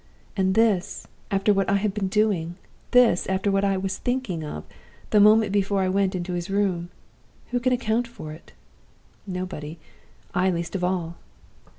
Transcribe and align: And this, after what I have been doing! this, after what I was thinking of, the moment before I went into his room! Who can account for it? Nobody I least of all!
And 0.35 0.55
this, 0.55 1.05
after 1.29 1.53
what 1.53 1.69
I 1.69 1.75
have 1.75 1.93
been 1.93 2.07
doing! 2.07 2.55
this, 2.89 3.27
after 3.27 3.51
what 3.51 3.63
I 3.63 3.77
was 3.77 3.99
thinking 3.99 4.43
of, 4.43 4.63
the 5.11 5.19
moment 5.19 5.51
before 5.51 5.81
I 5.81 5.89
went 5.89 6.15
into 6.15 6.33
his 6.33 6.49
room! 6.49 6.89
Who 7.51 7.59
can 7.59 7.71
account 7.71 8.07
for 8.07 8.31
it? 8.31 8.51
Nobody 9.27 9.77
I 10.33 10.49
least 10.49 10.73
of 10.75 10.83
all! 10.83 11.17